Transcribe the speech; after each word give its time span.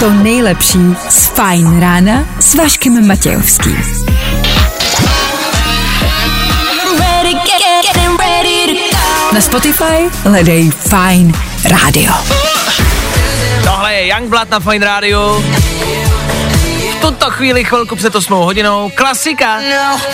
to 0.00 0.10
nejlepší 0.10 0.78
z 1.08 1.26
Fajn 1.26 1.80
rána 1.80 2.24
s 2.40 2.54
Vaškem 2.54 3.06
Matějovským. 3.06 3.76
Na 9.32 9.40
Spotify 9.40 10.10
hledej 10.24 10.70
Fajn 10.70 11.32
rádio. 11.64 12.12
Tohle 13.64 13.94
je 13.94 14.08
Youngblood 14.08 14.50
na 14.50 14.60
Fine 14.60 14.86
Radio. 14.86 15.42
V 17.00 17.02
tuto 17.02 17.30
chvíli 17.30 17.64
chvilku 17.64 17.96
před 17.96 18.14
8 18.14 18.34
hodinou. 18.34 18.90
Klasika. 18.94 19.60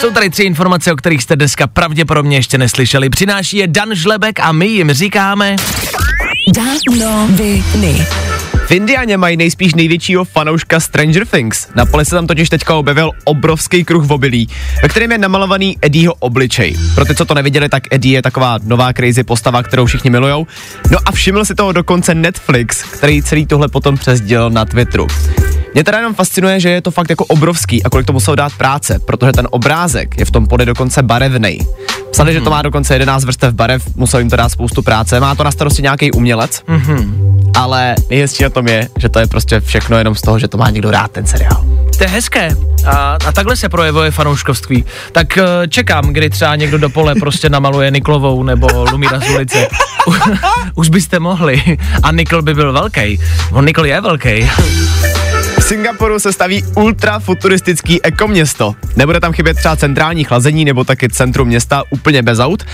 Jsou 0.01 0.11
tady 0.11 0.31
tři 0.31 0.43
informace, 0.43 0.93
o 0.93 0.97
kterých 0.97 1.23
jste 1.23 1.37
dneska 1.37 1.67
pravděpodobně 1.67 2.37
ještě 2.37 2.59
neslyšeli. 2.59 3.11
Přináší 3.11 3.57
je 3.57 3.67
Dan 3.67 3.95
Žlebek 3.95 4.41
a 4.41 4.53
my 4.53 4.67
jim 4.67 4.93
říkáme... 4.93 5.57
Danoviny. 6.55 8.07
V 8.67 8.71
Indianě 8.71 9.17
mají 9.17 9.37
nejspíš 9.37 9.75
největšího 9.75 10.25
fanouška 10.25 10.81
Stranger 10.81 11.27
Things. 11.27 11.69
Na 11.75 11.87
poli 11.87 12.05
se 12.05 12.11
tam 12.11 12.27
totiž 12.27 12.49
teďka 12.49 12.75
objevil 12.75 13.11
obrovský 13.25 13.85
kruh 13.85 14.05
v 14.05 14.13
obilí, 14.13 14.49
ve 14.83 14.89
kterém 14.89 15.13
je 15.13 15.19
namalovaný 15.19 15.79
Eddieho 15.83 16.15
obličej. 16.15 16.77
Pro 16.95 17.05
ty, 17.05 17.15
co 17.15 17.25
to 17.25 17.35
neviděli, 17.35 17.69
tak 17.69 17.83
Eddie 17.91 18.19
je 18.19 18.23
taková 18.23 18.59
nová 18.63 18.93
crazy 18.93 19.25
postava, 19.25 19.63
kterou 19.63 19.87
všichni 19.87 20.11
milujou. 20.11 20.47
No 20.91 20.99
a 21.07 21.13
všiml 21.13 21.45
si 21.45 21.55
toho 21.55 21.73
dokonce 21.73 22.15
Netflix, 22.15 22.83
který 22.83 23.23
celý 23.23 23.47
tohle 23.47 23.69
potom 23.69 23.97
přesdělil 23.97 24.51
na 24.51 24.65
Twitteru. 24.65 25.07
Mě 25.75 25.85
teda 25.85 25.99
jenom 25.99 26.15
fascinuje, 26.15 26.61
že 26.61 26.69
je 26.69 26.83
to 26.83 26.91
fakt 26.91 27.11
jako 27.11 27.25
obrovský 27.25 27.83
a 27.83 27.91
kolik 27.91 28.07
to 28.07 28.13
muselo 28.13 28.35
dát 28.35 28.53
práce, 28.53 28.99
protože 28.99 29.33
ten 29.33 29.49
obrázek 29.51 30.19
je 30.19 30.25
v 30.25 30.31
tom 30.31 30.47
pode 30.47 30.65
dokonce 30.65 31.03
barevný. 31.03 31.59
Psali, 32.11 32.33
že 32.33 32.41
to 32.41 32.51
má 32.51 32.63
dokonce 32.63 32.95
11 32.95 33.25
vrstev 33.25 33.55
barev, 33.55 33.97
musel 33.97 34.21
jim 34.21 34.31
to 34.31 34.37
dát 34.37 34.49
spoustu 34.49 34.83
práce, 34.83 35.21
má 35.21 35.35
to 35.35 35.45
na 35.45 35.51
starosti 35.51 35.83
nějaký 35.83 36.13
umělec, 36.13 36.63
ale 37.57 37.95
nejhezčí 38.11 38.43
na 38.43 38.51
tom 38.51 38.69
je, 38.69 38.89
že 38.99 39.09
to 39.09 39.19
je 39.19 39.27
prostě 39.27 39.61
všechno 39.61 39.99
jenom 39.99 40.15
z 40.15 40.21
toho, 40.23 40.39
že 40.39 40.49
to 40.49 40.59
má 40.59 40.71
někdo 40.71 40.91
rád 40.91 41.11
ten 41.11 41.27
seriál. 41.27 41.65
To 41.99 42.05
je 42.05 42.09
hezké. 42.09 42.57
A, 42.87 43.19
a 43.27 43.33
takhle 43.33 43.57
se 43.57 43.69
projevuje 43.69 44.11
fanouškovství. 44.11 44.85
Tak 45.13 45.39
eh, 45.39 45.45
čekám, 45.69 46.05
kdy 46.13 46.31
třeba 46.31 46.57
někdo 46.57 46.79
do 46.79 46.91
pole 46.91 47.15
prostě 47.15 47.51
namaluje 47.51 47.91
Niklovou 47.91 48.43
nebo 48.43 48.85
Lumíra 48.93 49.21
z 49.21 49.29
ulice. 49.29 49.69
Už 50.75 50.89
byste 50.89 51.19
mohli. 51.19 51.63
A 52.03 52.13
Nikl 52.13 52.43
by 52.43 52.55
byl 52.55 52.73
velký. 52.73 53.21
On 53.53 53.65
Nikl 53.65 53.87
je 53.87 54.01
velký. 54.01 54.51
Singapuru 55.67 56.19
se 56.19 56.33
staví 56.33 56.65
ultrafuturistický 56.77 58.03
ekoměsto. 58.05 58.75
Nebude 58.97 59.21
tam 59.21 59.33
chybět 59.33 59.55
třeba 59.55 59.77
centrální 59.77 60.25
chlazení 60.25 60.65
nebo 60.65 60.85
taky 60.85 61.09
centrum 61.09 61.49
města 61.49 61.83
úplně 61.91 62.23
bez 62.23 62.39
aut, 62.39 62.67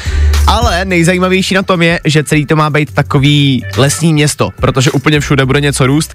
ale 0.47 0.85
nejzajímavější 0.85 1.55
na 1.55 1.63
tom 1.63 1.83
je, 1.83 2.01
že 2.05 2.25
celý 2.25 2.47
to 2.47 2.57
má 2.57 2.71
být 2.71 2.95
takový 2.95 3.65
lesní 3.77 4.13
město, 4.13 4.51
protože 4.57 4.91
úplně 4.91 5.21
všude 5.21 5.47
bude 5.47 5.61
něco 5.61 5.87
růst. 5.87 6.15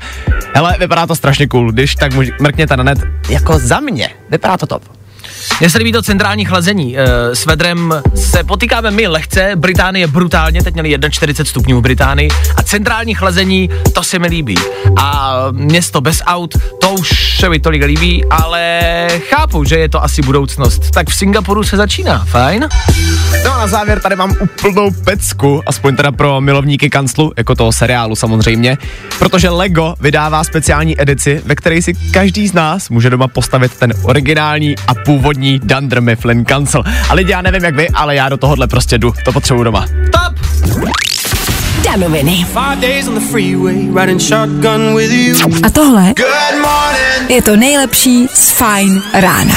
Hele, 0.54 0.76
vypadá 0.80 1.08
to 1.08 1.16
strašně 1.16 1.48
cool, 1.48 1.72
když 1.72 1.96
tak 1.96 2.12
mrkněte 2.42 2.78
na 2.78 2.84
net, 2.84 3.00
jako 3.30 3.60
za 3.60 3.80
mě, 3.80 4.10
vypadá 4.30 4.58
to 4.58 4.68
top. 4.68 4.84
Mně 5.60 5.70
se 5.70 5.78
líbí 5.78 5.92
to 5.92 6.02
centrální 6.02 6.46
chlazení. 6.46 6.98
E, 6.98 7.06
s 7.36 7.46
vedrem 7.46 8.02
se 8.16 8.44
potýkáme 8.44 8.92
my 8.92 9.08
lehce, 9.08 9.52
Británie 9.56 10.08
brutálně, 10.08 10.64
teď 10.64 10.74
měli 10.74 10.90
41 11.10 11.50
stupňů 11.50 11.80
v 11.80 11.82
Británii 11.82 12.30
a 12.58 12.64
centrální 12.64 13.16
chlazení, 13.16 13.70
to 13.94 14.04
se 14.04 14.20
mi 14.20 14.28
líbí. 14.28 14.56
A 14.98 15.38
město 15.52 16.02
bez 16.02 16.22
aut, 16.26 16.58
to 16.82 16.87
už 16.98 17.38
se 17.40 17.50
mi 17.50 17.60
tolik 17.60 17.84
líbí, 17.84 18.26
ale 18.26 19.08
chápu, 19.30 19.64
že 19.64 19.76
je 19.76 19.90
to 19.90 20.04
asi 20.04 20.22
budoucnost. 20.22 20.92
Tak 20.92 21.10
v 21.10 21.16
Singapuru 21.16 21.64
se 21.64 21.78
začíná, 21.78 22.26
fajn? 22.26 22.68
No 23.46 23.54
a 23.54 23.58
na 23.58 23.68
závěr 23.68 24.00
tady 24.00 24.16
mám 24.16 24.36
úplnou 24.40 24.92
pecku, 24.92 25.62
aspoň 25.66 25.96
teda 25.96 26.12
pro 26.12 26.42
milovníky 26.42 26.90
kanclu, 26.90 27.34
jako 27.38 27.56
toho 27.56 27.72
seriálu 27.72 28.16
samozřejmě, 28.16 28.78
protože 29.20 29.50
Lego 29.50 29.96
vydává 30.00 30.44
speciální 30.44 31.02
edici, 31.02 31.42
ve 31.46 31.56
které 31.56 31.82
si 31.82 31.94
každý 31.94 32.48
z 32.48 32.54
nás 32.54 32.90
může 32.90 33.10
doma 33.10 33.28
postavit 33.28 33.76
ten 33.76 33.94
originální 34.04 34.76
a 34.88 34.94
původní 34.96 35.60
Dunder 35.60 36.02
Mifflin 36.02 36.46
kancel. 36.46 36.84
A 37.10 37.14
lidi, 37.14 37.32
já 37.32 37.42
nevím 37.42 37.64
jak 37.64 37.76
vy, 37.76 37.90
ale 37.90 38.16
já 38.16 38.30
do 38.30 38.38
tohohle 38.38 38.68
prostě 38.68 38.98
jdu, 38.98 39.14
to 39.26 39.32
potřebuji 39.32 39.64
doma. 39.64 39.86
Top! 40.12 41.07
Danoviny. 41.84 42.46
Five 42.46 42.82
days 42.82 43.08
on 43.08 43.14
the 43.16 43.26
freeway, 43.32 43.88
riding 43.94 44.20
shotgun 44.22 44.96
with 44.96 45.12
you. 45.12 45.36
A 45.64 45.70
tohle 45.70 46.14
Good 46.16 46.62
morning. 46.62 47.30
je 47.30 47.42
to 47.42 47.56
nejlepší 47.56 48.28
z 48.34 48.50
Fajn 48.52 49.04
rána. 49.14 49.56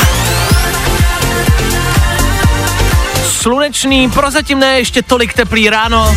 Slunečný, 3.25 4.10
prozatím 4.10 4.59
ne 4.59 4.78
ještě 4.78 5.03
tolik 5.03 5.32
teplý 5.32 5.70
ráno, 5.70 6.16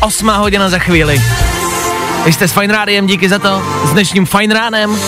osmá 0.00 0.36
hodina 0.36 0.68
za 0.68 0.78
chvíli. 0.78 1.22
Vy 2.24 2.32
jste 2.32 2.48
s 2.48 2.52
Fine 2.52 2.74
Rádiem, 2.74 3.06
díky 3.06 3.28
za 3.28 3.38
to, 3.38 3.62
s 3.84 3.90
dnešním 3.90 4.26
Fine 4.26 4.54
Ránem. 4.54 4.98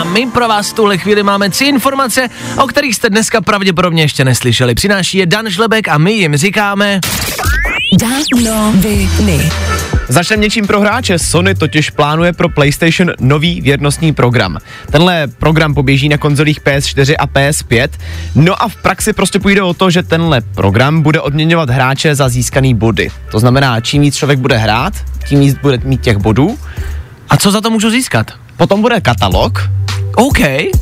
A 0.00 0.04
my 0.04 0.26
pro 0.26 0.48
vás 0.48 0.70
v 0.70 0.72
tuhle 0.72 0.98
chvíli 0.98 1.22
máme 1.22 1.50
tři 1.50 1.64
informace, 1.64 2.28
o 2.56 2.66
kterých 2.66 2.96
jste 2.96 3.10
dneska 3.10 3.40
pravděpodobně 3.40 4.02
ještě 4.02 4.24
neslyšeli. 4.24 4.74
Přináší 4.74 5.18
je 5.18 5.26
Dan 5.26 5.50
Žlebek 5.50 5.88
a 5.88 5.98
my 5.98 6.12
jim 6.12 6.36
říkáme... 6.36 7.00
Danoviny. 7.98 9.50
Začneme 10.08 10.42
něčím 10.42 10.66
pro 10.66 10.80
hráče. 10.80 11.18
Sony 11.18 11.54
totiž 11.54 11.90
plánuje 11.90 12.32
pro 12.32 12.48
PlayStation 12.48 13.12
nový 13.20 13.60
věrnostní 13.60 14.12
program. 14.12 14.58
Tenhle 14.90 15.26
program 15.26 15.74
poběží 15.74 16.08
na 16.08 16.18
konzolích 16.18 16.60
PS4 16.60 17.14
a 17.18 17.26
PS5. 17.26 17.88
No 18.34 18.62
a 18.62 18.68
v 18.68 18.76
praxi 18.76 19.12
prostě 19.12 19.38
půjde 19.38 19.62
o 19.62 19.74
to, 19.74 19.90
že 19.90 20.02
tenhle 20.02 20.40
program 20.40 21.02
bude 21.02 21.20
odměňovat 21.20 21.70
hráče 21.70 22.14
za 22.14 22.28
získaný 22.28 22.74
body. 22.74 23.08
To 23.30 23.38
znamená, 23.38 23.80
čím 23.80 24.02
víc 24.02 24.16
člověk 24.16 24.38
bude 24.38 24.56
hrát, 24.56 24.92
tím 25.28 25.40
víc 25.40 25.58
bude 25.58 25.78
mít 25.84 26.00
těch 26.00 26.16
bodů. 26.16 26.58
A 27.28 27.36
co 27.36 27.50
za 27.50 27.60
to 27.60 27.70
můžu 27.70 27.90
získat? 27.90 28.30
Potom 28.56 28.82
bude 28.82 29.00
katalog, 29.00 29.70
OK. 30.16 30.38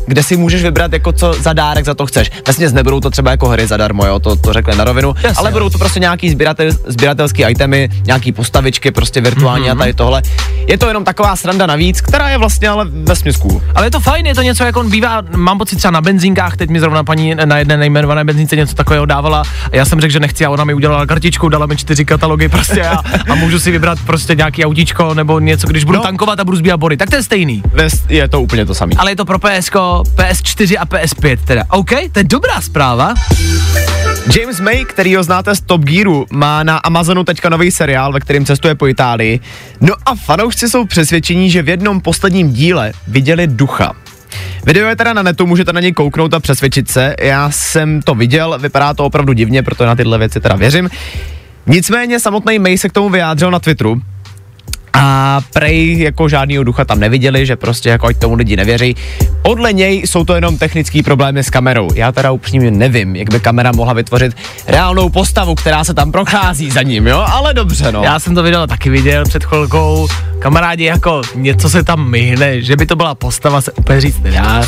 kde 0.06 0.22
si 0.22 0.36
můžeš 0.36 0.62
vybrat 0.62 0.92
jako 0.92 1.12
co 1.12 1.32
za 1.32 1.52
dárek 1.52 1.84
za 1.84 1.94
to 1.94 2.06
chceš. 2.06 2.30
Vesměs 2.46 2.72
nebudou 2.72 3.00
to 3.00 3.10
třeba 3.10 3.30
jako 3.30 3.48
hry 3.48 3.66
zadarmo, 3.66 4.06
jo, 4.06 4.18
to, 4.18 4.36
to 4.36 4.52
řekne 4.52 4.74
na 4.76 4.84
rovinu, 4.84 5.14
Jasně, 5.22 5.30
ale 5.38 5.50
jo. 5.50 5.52
budou 5.52 5.70
to 5.70 5.78
prostě 5.78 6.00
nějaký 6.00 6.30
sběratel, 6.30 6.70
sběratelský 6.86 7.42
itemy, 7.48 7.88
nějaký 8.06 8.32
postavičky 8.32 8.90
prostě 8.90 9.20
virtuální 9.20 9.66
mm-hmm. 9.66 9.72
a 9.72 9.74
tady 9.74 9.94
tohle. 9.94 10.22
Je 10.66 10.78
to 10.78 10.88
jenom 10.88 11.04
taková 11.04 11.36
sranda 11.36 11.66
navíc, 11.66 12.00
která 12.00 12.28
je 12.28 12.38
vlastně 12.38 12.68
ale 12.68 12.86
vesměs 12.90 13.36
cool. 13.36 13.62
Ale 13.74 13.86
je 13.86 13.90
to 13.90 14.00
fajn, 14.00 14.26
je 14.26 14.34
to 14.34 14.42
něco, 14.42 14.64
jako 14.64 14.80
on 14.80 14.90
bývá, 14.90 15.22
mám 15.36 15.58
pocit 15.58 15.76
třeba 15.76 15.90
na 15.92 16.00
benzínkách, 16.00 16.56
teď 16.56 16.70
mi 16.70 16.80
zrovna 16.80 17.04
paní 17.04 17.34
na 17.44 17.58
jedné 17.58 17.76
nejmenované 17.76 18.24
benzínce 18.24 18.56
něco 18.56 18.74
takového 18.74 19.06
dávala 19.06 19.42
a 19.72 19.76
já 19.76 19.84
jsem 19.84 20.00
řekl, 20.00 20.12
že 20.12 20.20
nechci 20.20 20.44
a 20.44 20.50
ona 20.50 20.64
mi 20.64 20.74
udělala 20.74 21.06
kartičku, 21.06 21.48
dala 21.48 21.66
mi 21.66 21.76
čtyři 21.76 22.04
katalogy 22.04 22.48
prostě 22.48 22.82
a, 22.82 23.02
a 23.30 23.34
můžu 23.34 23.58
si 23.60 23.70
vybrat 23.70 23.98
prostě 24.06 24.34
nějaký 24.34 24.64
autíčko 24.64 25.14
nebo 25.14 25.40
něco, 25.40 25.66
když 25.66 25.84
budu 25.84 25.98
No. 25.98 26.02
tankovat 26.04 26.40
a 26.40 26.44
budu 26.44 26.56
sbírat 26.56 26.76
body, 26.76 26.96
tak 26.96 27.10
to 27.10 27.16
je 27.16 27.22
stejný. 27.22 27.62
Je 28.08 28.28
to 28.28 28.40
úplně 28.40 28.66
to 28.66 28.74
samé. 28.74 28.92
Ale 28.98 29.10
to 29.18 29.24
pro 29.24 29.38
PS, 29.38 29.70
PS4 30.14 30.76
a 30.78 30.86
PS5 30.86 31.38
teda. 31.44 31.64
OK, 31.70 31.90
to 32.12 32.18
je 32.18 32.24
dobrá 32.24 32.60
zpráva. 32.60 33.14
James 34.38 34.60
May, 34.60 34.84
který 34.84 35.16
ho 35.16 35.22
znáte 35.22 35.54
z 35.54 35.60
Top 35.60 35.80
Gearu, 35.80 36.26
má 36.30 36.62
na 36.62 36.78
Amazonu 36.78 37.24
teďka 37.24 37.48
nový 37.48 37.70
seriál, 37.70 38.12
ve 38.12 38.20
kterém 38.20 38.44
cestuje 38.44 38.74
po 38.74 38.86
Itálii. 38.86 39.40
No 39.80 39.94
a 40.06 40.14
fanoušci 40.14 40.68
jsou 40.68 40.86
přesvědčení, 40.86 41.50
že 41.50 41.62
v 41.62 41.68
jednom 41.68 42.00
posledním 42.00 42.52
díle 42.52 42.92
viděli 43.08 43.46
ducha. 43.46 43.92
Video 44.66 44.88
je 44.88 44.96
teda 44.96 45.12
na 45.12 45.22
netu, 45.22 45.46
můžete 45.46 45.72
na 45.72 45.80
něj 45.80 45.92
kouknout 45.92 46.34
a 46.34 46.40
přesvědčit 46.40 46.90
se. 46.90 47.14
Já 47.20 47.50
jsem 47.50 48.02
to 48.02 48.14
viděl, 48.14 48.58
vypadá 48.58 48.94
to 48.94 49.04
opravdu 49.04 49.32
divně, 49.32 49.62
proto 49.62 49.86
na 49.86 49.96
tyhle 49.96 50.18
věci 50.18 50.40
teda 50.40 50.56
věřím. 50.56 50.90
Nicméně 51.66 52.20
samotný 52.20 52.58
May 52.58 52.78
se 52.78 52.88
k 52.88 52.92
tomu 52.92 53.08
vyjádřil 53.08 53.50
na 53.50 53.58
Twitteru, 53.58 54.00
a 55.00 55.40
prej 55.52 55.98
jako 55.98 56.28
žádnýho 56.28 56.64
ducha 56.64 56.84
tam 56.84 57.00
neviděli, 57.00 57.46
že 57.46 57.56
prostě 57.56 57.88
jako 57.88 58.06
ať 58.06 58.18
tomu 58.18 58.34
lidi 58.34 58.56
nevěří. 58.56 58.96
Podle 59.42 59.72
něj 59.72 60.02
jsou 60.06 60.24
to 60.24 60.34
jenom 60.34 60.58
technické 60.58 61.02
problémy 61.02 61.44
s 61.44 61.50
kamerou. 61.50 61.88
Já 61.94 62.12
teda 62.12 62.30
upřímně 62.30 62.70
nevím, 62.70 63.16
jak 63.16 63.30
by 63.30 63.40
kamera 63.40 63.72
mohla 63.72 63.92
vytvořit 63.92 64.36
reálnou 64.66 65.08
postavu, 65.08 65.54
která 65.54 65.84
se 65.84 65.94
tam 65.94 66.12
prochází 66.12 66.70
za 66.70 66.82
ním, 66.82 67.06
jo? 67.06 67.24
Ale 67.28 67.54
dobře, 67.54 67.92
no. 67.92 68.02
Já 68.02 68.18
jsem 68.18 68.34
to 68.34 68.42
video 68.42 68.66
taky 68.66 68.90
viděl 68.90 69.24
před 69.24 69.44
chvilkou. 69.44 70.08
Kamarádi, 70.38 70.84
jako 70.84 71.22
něco 71.34 71.70
se 71.70 71.82
tam 71.82 72.10
myhne, 72.10 72.62
že 72.62 72.76
by 72.76 72.86
to 72.86 72.96
byla 72.96 73.14
postava, 73.14 73.60
se 73.60 73.72
úplně 73.72 74.00
říct 74.00 74.20
nedá. 74.20 74.62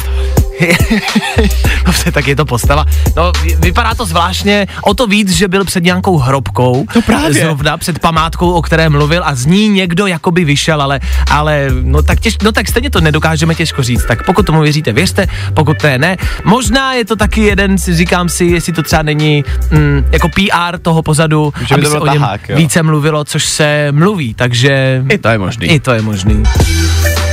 Dobře, 1.87 2.13
tak 2.13 2.27
je 2.27 2.37
to 2.37 2.45
postava. 2.45 2.85
No, 3.17 3.33
vy- 3.43 3.57
vypadá 3.59 3.95
to 3.95 4.05
zvláštně, 4.07 4.67
o 4.83 4.95
to 4.95 5.07
víc, 5.07 5.31
že 5.31 5.49
byl 5.49 5.65
před 5.65 5.85
nějakou 5.85 6.19
hrobkou. 6.19 6.87
No 6.97 7.03
právě. 7.03 7.33
Zrovna 7.35 7.77
před 7.77 7.99
památkou, 7.99 8.53
o 8.53 8.63
které 8.63 8.89
mluvil 8.89 9.23
a 9.25 9.35
z 9.35 9.47
ní 9.47 9.69
někdo 9.69 10.07
jakoby 10.07 10.45
vyšel, 10.45 10.83
ale, 10.83 11.01
ale 11.31 11.67
no, 11.83 12.03
tak 12.03 12.21
těž, 12.21 12.39
no 12.43 12.53
tak 12.53 12.69
stejně 12.69 12.91
to 12.91 13.01
nedokážeme 13.01 13.55
těžko 13.55 13.83
říct. 13.83 14.05
Tak 14.05 14.25
pokud 14.27 14.47
tomu 14.47 14.61
věříte, 14.61 14.93
věřte, 14.93 15.27
pokud 15.55 15.79
to 15.79 15.87
ne. 15.99 16.17
Možná 16.45 16.93
je 16.93 17.05
to 17.05 17.17
taky 17.17 17.41
jeden, 17.41 17.79
si 17.79 17.95
říkám 17.97 18.29
si, 18.29 18.45
jestli 18.45 18.73
to 18.73 18.83
třeba 18.83 19.03
není 19.03 19.45
mm, 19.71 20.05
jako 20.13 20.29
PR 20.29 20.79
toho 20.83 21.03
pozadu, 21.03 21.53
Že 21.61 21.67
by 21.67 21.75
aby 21.75 21.83
to 21.83 21.91
se 21.91 21.99
o 22.01 22.07
něm 22.07 22.23
tahák, 22.23 22.49
jo. 22.49 22.57
více 22.57 22.83
mluvilo, 22.83 23.25
což 23.25 23.45
se 23.45 23.89
mluví, 23.93 24.35
takže 24.35 25.03
I 25.09 25.19
to 25.19 25.29
je 25.29 25.39
možný. 25.39 25.67
i 25.67 25.81
to 25.81 25.93
je 25.93 26.03
možný. 26.03 26.43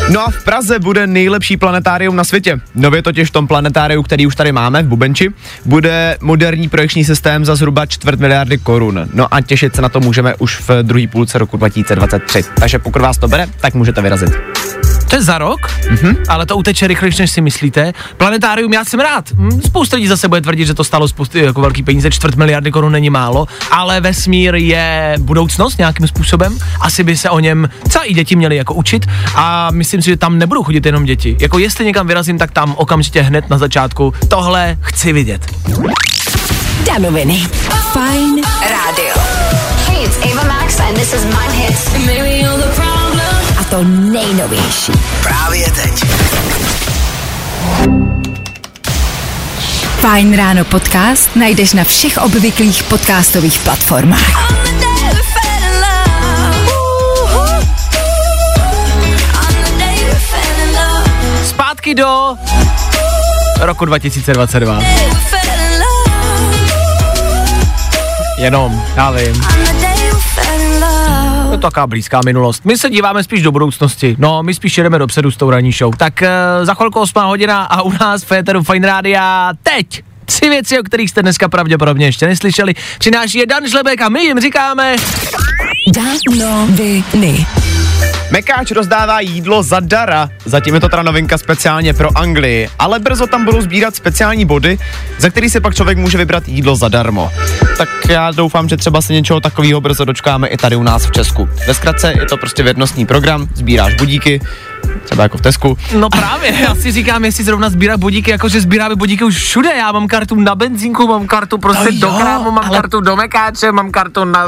No 0.10 0.28
a 0.28 0.32
v 0.32 0.44
Praze 0.44 0.80
bude 0.80 1.08
nejlepší 1.08 1.58
planetárium 1.58 2.16
na 2.16 2.24
světě. 2.24 2.60
Nově 2.76 3.02
totiž 3.02 3.30
v 3.30 3.32
tom 3.32 3.48
planetáriu, 3.48 4.04
který 4.04 4.28
už 4.28 4.36
tady 4.36 4.52
máme 4.52 4.84
v 4.84 4.88
Bubenči, 4.88 5.30
bude 5.66 6.18
moderní 6.22 6.70
projekční 6.70 7.06
systém 7.06 7.46
za 7.46 7.56
zhruba 7.56 7.86
čtvrt 7.86 8.20
miliardy 8.20 8.58
korun. 8.58 9.10
No 9.14 9.34
a 9.34 9.42
těšit 9.42 9.76
se 9.76 9.82
na 9.82 9.90
to 9.90 10.00
můžeme 10.00 10.36
už 10.36 10.60
v 10.70 10.84
druhé 10.84 11.08
půlce 11.08 11.38
roku 11.38 11.58
2023. 11.58 12.44
Takže 12.60 12.80
pokud 12.80 13.02
vás 13.02 13.18
to 13.18 13.28
bere, 13.28 13.48
tak 13.62 13.74
můžete 13.74 14.02
vyrazit. 14.02 14.32
To 15.10 15.16
je 15.16 15.22
za 15.22 15.38
rok, 15.38 15.60
mm-hmm. 15.68 16.16
ale 16.28 16.46
to 16.46 16.58
uteče 16.58 16.88
rychlejš, 16.88 17.18
než 17.18 17.32
si 17.32 17.42
myslíte. 17.42 17.94
Planetárium, 18.18 18.74
já 18.74 18.86
jsem 18.86 19.00
rád. 19.00 19.26
Hm, 19.32 19.62
Spousta 19.66 19.96
lidí 19.96 20.08
zase 20.08 20.28
bude 20.28 20.42
tvrdit, 20.42 20.66
že 20.66 20.74
to 20.74 20.84
stalo 20.84 21.08
spousty 21.08 21.40
jako 21.40 21.62
velký 21.62 21.84
peníze, 21.84 22.12
čtvrt 22.12 22.36
miliardy 22.36 22.72
korun 22.72 22.92
není 22.92 23.10
málo, 23.10 23.48
ale 23.72 24.02
vesmír 24.02 24.56
je 24.56 25.16
budoucnost 25.20 25.78
nějakým 25.78 26.08
způsobem. 26.08 26.58
Asi 26.82 27.04
by 27.04 27.18
se 27.18 27.30
o 27.30 27.40
něm 27.40 27.70
třeba 27.90 28.04
i 28.04 28.14
děti 28.14 28.36
měly 28.36 28.56
jako 28.56 28.74
učit 28.74 29.06
a 29.36 29.72
myslím 29.72 30.02
si, 30.02 30.10
že 30.10 30.18
tam 30.18 30.38
nebudou 30.38 30.64
chodit 30.64 30.86
jenom 30.86 31.06
děti. 31.06 31.38
Jako 31.42 31.60
jestli 31.60 31.86
někam 31.86 32.08
vyrazím, 32.08 32.38
tak 32.38 32.52
tam 32.52 32.74
okamžitě 32.78 33.22
hned 33.22 33.50
na 33.50 33.58
začátku 33.58 34.14
tohle 34.28 34.78
chci 34.82 35.14
vidět. 35.14 35.42
Danoviny. 36.86 37.48
Fajn 37.94 38.42
rádio. 38.62 39.14
Hey, 39.88 40.06
it's 40.06 40.18
Ava 40.18 40.44
Max, 40.44 40.80
and 40.80 40.96
this 40.96 41.14
is 41.14 41.26
My 41.26 41.58
Hits. 41.58 41.88
To 43.70 43.84
nejnovější. 43.84 44.92
Právě 45.24 45.72
teď. 45.72 46.04
Fajn 50.00 50.36
ráno 50.36 50.66
podcast 50.66 51.36
najdeš 51.36 51.74
na 51.74 51.84
všech 51.84 52.18
obvyklých 52.18 52.84
podcastových 52.84 53.60
platformách. 53.60 54.54
Zpátky 61.46 61.96
do 61.96 62.38
roku 63.60 63.86
2022. 63.86 64.80
Day 64.80 64.86
we 64.86 65.16
fell 65.16 65.40
in 65.60 65.82
love. 65.82 66.18
Jenom, 68.38 68.84
já 68.96 69.12
vím. 69.12 69.42
To 71.58 71.68
taková 71.68 71.88
blízká 71.88 72.22
minulost. 72.26 72.66
My 72.66 72.78
se 72.78 72.90
díváme 72.90 73.24
spíš 73.24 73.42
do 73.42 73.52
budoucnosti. 73.52 74.16
No, 74.20 74.44
my 74.44 74.54
spíš 74.54 74.78
jedeme 74.78 75.00
dopředu 75.00 75.32
s 75.32 75.38
tou 75.38 75.50
ranní 75.50 75.72
show. 75.72 75.96
Tak 75.96 76.22
uh, 76.22 76.66
za 76.66 76.74
chvilku 76.74 77.00
8 77.00 77.24
hodina 77.24 77.64
a 77.64 77.82
u 77.82 77.92
nás 78.02 78.24
v 78.24 78.28
Féteru 78.28 78.64
Fine 78.64 78.88
Rádia 78.88 79.52
teď 79.64 80.04
tři 80.26 80.50
věci, 80.50 80.80
o 80.80 80.84
kterých 80.84 81.10
jste 81.10 81.22
dneska 81.22 81.50
pravděpodobně 81.50 82.06
ještě 82.06 82.28
neslyšeli. 82.28 82.74
Přináší 83.00 83.38
je 83.38 83.46
Dan 83.46 83.68
Žlebek 83.68 84.02
a 84.02 84.10
my 84.10 84.24
jim 84.24 84.40
říkáme... 84.40 84.96
Danoviny. 85.96 87.46
Mekáč 88.32 88.72
rozdává 88.72 89.20
jídlo 89.20 89.64
za 89.64 89.80
dara. 89.80 90.30
Zatím 90.46 90.74
je 90.74 90.80
to 90.80 90.90
teda 90.90 91.04
novinka 91.04 91.38
speciálně 91.38 91.94
pro 91.94 92.18
Anglii, 92.18 92.70
ale 92.80 93.00
brzo 93.00 93.28
tam 93.28 93.46
budou 93.46 93.62
sbírat 93.62 93.96
speciální 93.96 94.46
body, 94.46 94.78
za 95.18 95.30
který 95.30 95.50
si 95.50 95.60
pak 95.60 95.76
člověk 95.76 95.98
může 95.98 96.18
vybrat 96.18 96.48
jídlo 96.48 96.76
zadarmo. 96.76 97.32
Tak 97.78 97.90
já 98.10 98.32
doufám, 98.32 98.70
že 98.70 98.78
třeba 98.78 99.02
se 99.02 99.14
něčeho 99.14 99.40
takového 99.40 99.82
brzo 99.82 100.06
dočkáme 100.06 100.48
i 100.48 100.58
tady 100.58 100.76
u 100.76 100.84
nás 100.84 101.06
v 101.06 101.12
Česku. 101.12 101.50
Ve 101.68 101.74
zkratce 101.74 102.14
je 102.20 102.26
to 102.26 102.38
prostě 102.38 102.64
věrnostní 102.64 103.06
program, 103.06 103.48
sbíráš 103.56 103.96
budíky, 103.96 104.42
třeba 105.04 105.24
jako 105.24 105.38
v 105.38 105.42
Tesku. 105.42 105.78
No 106.00 106.10
právě, 106.10 106.54
já 106.62 106.76
si 106.76 106.92
říkám, 106.92 107.26
jestli 107.26 107.44
zrovna 107.44 107.70
sbírá 107.70 107.98
budíky, 107.98 108.32
jakože 108.32 108.62
sbíráme 108.62 108.96
budíky 108.96 109.24
už 109.24 109.36
všude. 109.38 109.70
Já 109.78 109.92
mám 109.92 110.08
kartu 110.08 110.36
na 110.36 110.56
benzínku, 110.56 111.08
mám 111.08 111.28
kartu 111.28 111.58
prostě 111.58 111.92
No 111.92 112.00
do 112.00 112.08
jo, 112.08 112.14
krámu, 112.22 112.52
mám 112.52 112.66
ale- 112.68 112.78
kartu 112.78 113.02
do 113.02 113.16
mekáče, 113.16 113.72
mám 113.72 113.92
kartu 113.92 114.26
na 114.26 114.46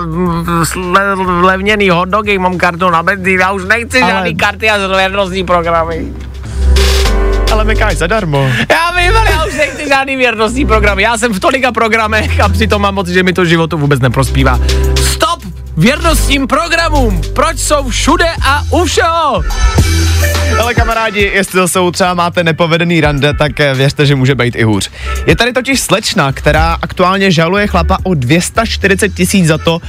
sle, 0.63 1.13
levněný 1.41 1.89
hot 1.89 2.09
dogy, 2.09 2.37
mám 2.37 2.57
kartu 2.57 2.89
na 2.89 3.03
benzín, 3.03 3.39
já 3.39 3.51
už 3.51 3.63
nechci 3.65 4.01
Ale- 4.01 4.11
žádný 4.11 4.35
karty 4.35 4.69
a 4.69 4.87
věrnostní 4.87 5.43
programy. 5.45 6.05
Ale 7.51 7.63
Mekáč 7.65 7.97
zadarmo. 7.97 8.49
Já 8.69 8.91
vím, 9.01 9.17
ale 9.17 9.31
já 9.31 9.45
už 9.45 9.53
nechci 9.57 9.87
žádný 9.87 10.15
věrnostní 10.15 10.65
program. 10.65 10.99
Já 10.99 11.17
jsem 11.17 11.33
v 11.33 11.39
tolika 11.39 11.71
programech 11.71 12.39
a 12.39 12.49
přitom 12.49 12.81
mám 12.81 12.95
pocit, 12.95 13.13
že 13.13 13.23
mi 13.23 13.33
to 13.33 13.45
životu 13.45 13.77
vůbec 13.77 13.99
neprospívá. 13.99 14.59
Věrnostním 15.79 16.47
programům! 16.47 17.21
Proč 17.35 17.59
jsou 17.59 17.89
všude 17.89 18.25
a 18.45 18.63
u 18.71 18.85
všeho? 18.85 19.43
Ale 20.59 20.73
kamarádi, 20.73 21.31
jestli 21.33 21.59
zase 21.59 21.79
třeba 21.91 22.13
máte 22.13 22.43
nepovedený 22.43 23.01
rande, 23.01 23.33
tak 23.33 23.59
eh, 23.59 23.73
věřte, 23.73 24.05
že 24.05 24.15
může 24.15 24.35
být 24.35 24.55
i 24.55 24.63
hůř. 24.63 24.91
Je 25.25 25.35
tady 25.35 25.53
totiž 25.53 25.79
slečna, 25.79 26.31
která 26.31 26.77
aktuálně 26.81 27.31
žaluje 27.31 27.67
chlapa 27.67 27.97
o 28.03 28.13
240 28.13 29.09
tisíc 29.09 29.47
za 29.47 29.57
to, 29.57 29.79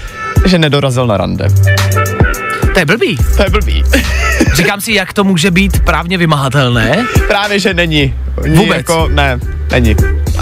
že 0.47 0.59
nedorazil 0.59 1.07
na 1.07 1.17
rande. 1.17 1.47
To 2.72 2.78
je 2.78 2.87
blbý. 2.87 3.17
To 3.37 3.43
je 3.43 3.50
blbý. 3.50 3.84
Říkám 4.55 4.81
si, 4.81 4.93
jak 4.93 5.12
to 5.12 5.25
může 5.25 5.50
být 5.50 5.81
právně 5.81 6.19
vymahatelné. 6.19 7.06
Právě, 7.28 7.58
že 7.58 7.75
není. 7.75 8.14
Ní 8.46 8.56
Vůbec. 8.56 8.76
Jako, 8.76 9.08
ne, 9.08 9.40
není. 9.70 9.96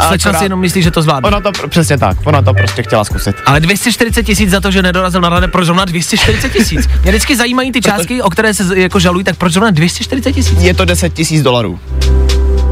Slečna 0.06 0.32
si 0.32 0.44
jenom 0.44 0.60
myslí, 0.60 0.82
že 0.82 0.90
to 0.90 1.02
zvládne. 1.02 1.26
Ona 1.26 1.40
to, 1.40 1.52
přesně 1.68 1.98
tak, 1.98 2.16
ona 2.24 2.42
to 2.42 2.54
prostě 2.54 2.82
chtěla 2.82 3.04
zkusit. 3.04 3.36
Ale 3.46 3.60
240 3.60 4.22
tisíc 4.22 4.50
za 4.50 4.60
to, 4.60 4.70
že 4.70 4.82
nedorazil 4.82 5.20
na 5.20 5.28
rande, 5.28 5.48
proč 5.48 5.66
zrovna 5.66 5.84
240 5.84 6.52
tisíc? 6.52 6.88
Mě 7.02 7.12
vždycky 7.12 7.36
zajímají 7.36 7.72
ty 7.72 7.80
částky, 7.80 8.22
o 8.22 8.30
které 8.30 8.54
se 8.54 8.80
jako 8.80 9.00
žalují, 9.00 9.24
tak 9.24 9.36
proč 9.36 9.52
zrovna 9.52 9.70
240 9.70 10.32
tisíc? 10.32 10.62
Je 10.62 10.74
to 10.74 10.84
10 10.84 11.14
tisíc 11.14 11.42
dolarů. 11.42 11.80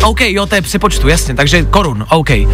OK, 0.06 0.20
jo, 0.20 0.46
to 0.46 0.54
je 0.54 0.62
přepočtu, 0.62 1.08
jasně, 1.08 1.34
takže 1.34 1.62
korun, 1.62 2.06
OK. 2.10 2.30
Uh, 2.30 2.46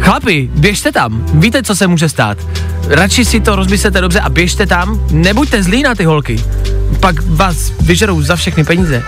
chlapi, 0.00 0.50
běžte 0.54 0.92
tam, 0.92 1.24
víte, 1.34 1.62
co 1.62 1.76
se 1.76 1.86
může 1.86 2.08
stát. 2.08 2.38
Radši 2.88 3.24
si 3.24 3.40
to 3.40 3.56
rozmyslete 3.56 4.00
dobře 4.00 4.20
a 4.20 4.28
běžte 4.28 4.66
tam, 4.66 5.00
nebuďte 5.10 5.62
zlí 5.62 5.82
na 5.82 5.94
ty 5.94 6.04
holky. 6.04 6.44
Pak 7.00 7.14
vás 7.26 7.72
vyžerou 7.80 8.22
za 8.22 8.36
všechny 8.36 8.64
peníze. 8.64 9.02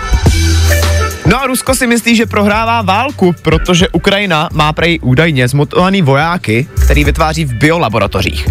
No 1.26 1.42
a 1.42 1.46
Rusko 1.46 1.74
si 1.74 1.86
myslí, 1.86 2.16
že 2.16 2.26
prohrává 2.26 2.82
válku, 2.82 3.34
protože 3.42 3.88
Ukrajina 3.88 4.48
má 4.52 4.72
prej 4.72 4.98
údajně 5.02 5.48
zmotovaný 5.48 6.02
vojáky, 6.02 6.66
který 6.84 7.04
vytváří 7.04 7.44
v 7.44 7.52
biolaboratořích. 7.52 8.48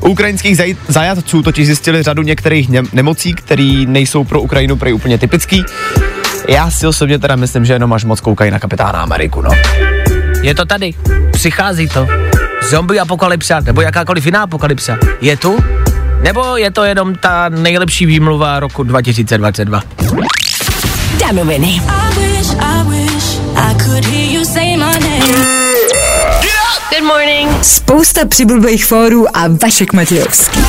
U 0.00 0.08
ukrajinských 0.08 0.56
zaj- 0.56 0.76
zajatců 0.88 1.42
totiž 1.42 1.66
zjistili 1.66 2.02
řadu 2.02 2.22
některých 2.22 2.68
ně- 2.68 2.82
nemocí, 2.92 3.34
které 3.34 3.84
nejsou 3.86 4.24
pro 4.24 4.40
Ukrajinu 4.40 4.76
prej 4.76 4.94
úplně 4.94 5.18
typický. 5.18 5.64
Já 6.48 6.70
si 6.70 6.86
osobně 6.86 7.18
teda 7.18 7.36
myslím, 7.36 7.64
že 7.64 7.72
jenom 7.72 7.92
až 7.92 8.04
moc 8.04 8.20
koukají 8.20 8.50
na 8.50 8.58
kapitána 8.58 9.02
Ameriku, 9.02 9.42
no. 9.42 9.50
Je 10.42 10.54
to 10.54 10.64
tady, 10.64 10.94
přichází 11.32 11.88
to. 11.88 12.06
Zombie 12.70 13.00
apokalypsa, 13.00 13.60
nebo 13.60 13.80
jakákoliv 13.80 14.26
jiná 14.26 14.42
apokalypsa. 14.42 14.98
Je 15.20 15.36
tu? 15.36 15.64
Nebo 16.22 16.56
je 16.56 16.70
to 16.70 16.84
jenom 16.84 17.14
ta 17.14 17.48
nejlepší 17.48 18.06
výmluva 18.06 18.60
roku 18.60 18.82
2022? 18.82 19.82
Danoviny. 21.20 21.66
I 21.88 22.14
wish, 22.18 22.50
I 22.50 22.82
wish 22.88 23.38
I 23.56 23.74
could 23.84 24.04
hear 24.04 24.32
you 24.32 24.44
say 24.44 24.76
my 24.76 24.98
name. 25.00 25.34
Good 26.90 27.04
morning. 27.06 27.50
Spousta 27.62 28.26
přibulbých 28.28 28.86
fórů 28.86 29.36
a 29.36 29.48
Vašek 29.62 29.92
Matějovský. 29.92 30.60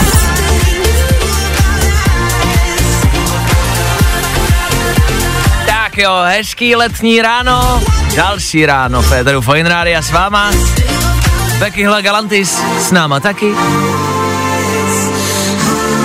Tak 5.96 6.04
jo, 6.04 6.22
hezký 6.26 6.76
letní 6.76 7.22
ráno, 7.22 7.84
další 8.16 8.66
ráno, 8.66 9.02
Féteru 9.02 9.42
Fine 9.42 9.70
Rádia 9.70 10.02
s 10.02 10.12
váma. 10.12 10.52
Becky 11.60 11.84
Hla 11.84 12.02
Galantis 12.02 12.62
s 12.80 12.92
náma 12.92 13.20
taky. 13.20 13.52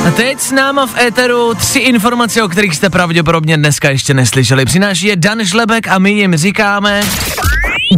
A 0.08 0.10
teď 0.16 0.40
s 0.40 0.52
náma 0.52 0.86
v 0.86 0.98
éteru 0.98 1.54
tři 1.54 1.78
informace, 1.78 2.42
o 2.42 2.48
kterých 2.48 2.76
jste 2.76 2.90
pravděpodobně 2.90 3.56
dneska 3.56 3.90
ještě 3.90 4.14
neslyšeli. 4.14 4.64
Přináší 4.64 5.06
je 5.06 5.16
Dan 5.16 5.44
Žlebek 5.44 5.88
a 5.88 5.98
my 5.98 6.10
jim 6.12 6.36
říkáme... 6.36 7.02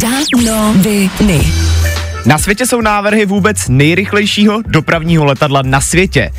Danoviny. 0.00 1.52
Na 2.26 2.38
světě 2.38 2.66
jsou 2.66 2.80
návrhy 2.80 3.26
vůbec 3.26 3.68
nejrychlejšího 3.68 4.62
dopravního 4.66 5.24
letadla 5.24 5.62
na 5.64 5.80
světě. 5.80 6.30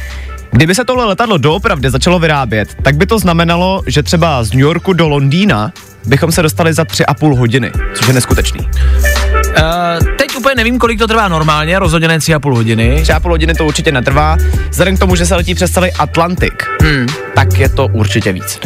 Kdyby 0.54 0.76
se 0.76 0.86
tohle 0.86 1.06
letadlo 1.06 1.38
doopravdy 1.38 1.90
začalo 1.90 2.20
vyrábět, 2.20 2.70
tak 2.82 2.96
by 2.96 3.06
to 3.06 3.20
znamenalo, 3.20 3.82
že 3.88 4.04
třeba 4.04 4.44
z 4.44 4.52
New 4.52 4.62
Yorku 4.62 4.94
do 4.94 5.08
Londýna 5.08 5.72
bychom 6.06 6.32
se 6.32 6.42
dostali 6.42 6.74
za 6.74 6.86
tři 6.86 7.06
a 7.06 7.14
půl 7.14 7.36
hodiny, 7.36 7.72
což 7.94 8.08
je 8.08 8.14
neskutečný. 8.14 8.60
Uh, 8.60 10.08
teď 10.18 10.36
úplně 10.38 10.56
nevím, 10.56 10.80
kolik 10.80 11.00
to 11.00 11.08
trvá 11.08 11.28
normálně, 11.28 11.80
rozhodně 11.80 12.08
ne 12.08 12.20
tři 12.20 12.34
a 12.34 12.40
půl 12.40 12.56
hodiny. 12.56 13.00
Tři 13.02 13.14
a 13.14 13.20
půl 13.20 13.32
hodiny 13.32 13.54
to 13.54 13.66
určitě 13.66 13.92
netrvá, 13.92 14.38
vzhledem 14.70 14.98
k 14.98 15.00
tomu, 15.00 15.16
že 15.16 15.26
se 15.26 15.36
letí 15.36 15.56
přes 15.56 15.72
celý 15.72 15.92
Atlantik, 15.92 16.64
hmm. 16.82 17.08
tak 17.36 17.58
je 17.58 17.70
to 17.70 17.88
určitě 17.88 18.34
víc. 18.34 18.60